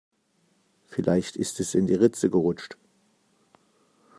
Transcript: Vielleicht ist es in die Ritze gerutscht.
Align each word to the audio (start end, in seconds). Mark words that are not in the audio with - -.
Vielleicht 0.87 1.35
ist 1.35 1.59
es 1.59 1.75
in 1.75 1.85
die 1.85 1.93
Ritze 1.93 2.31
gerutscht. 2.31 2.75